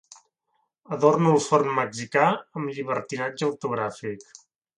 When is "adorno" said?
0.95-1.33